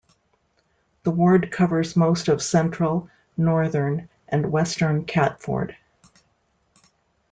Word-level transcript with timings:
The 1.03 1.11
ward 1.11 1.51
covers 1.51 1.95
most 1.95 2.27
of 2.27 2.41
central, 2.41 3.07
northern 3.37 4.09
and 4.27 4.51
western 4.51 5.05
Catford. 5.05 5.77